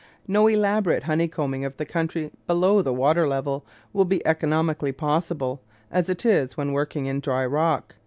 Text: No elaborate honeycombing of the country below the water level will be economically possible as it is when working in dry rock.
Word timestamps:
No 0.27 0.47
elaborate 0.47 1.03
honeycombing 1.03 1.63
of 1.63 1.77
the 1.77 1.85
country 1.85 2.31
below 2.47 2.81
the 2.81 2.91
water 2.91 3.27
level 3.27 3.67
will 3.93 4.03
be 4.03 4.25
economically 4.25 4.91
possible 4.91 5.61
as 5.91 6.09
it 6.09 6.25
is 6.25 6.57
when 6.57 6.71
working 6.73 7.05
in 7.05 7.19
dry 7.19 7.45
rock. 7.45 7.93